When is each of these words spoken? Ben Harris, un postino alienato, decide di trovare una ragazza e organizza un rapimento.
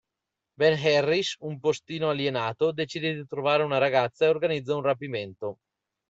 Ben 0.61 0.75
Harris, 0.83 1.35
un 1.41 1.59
postino 1.59 2.09
alienato, 2.09 2.71
decide 2.73 3.13
di 3.13 3.27
trovare 3.27 3.61
una 3.61 3.77
ragazza 3.77 4.25
e 4.25 4.29
organizza 4.29 4.73
un 4.73 4.81
rapimento. 4.81 5.59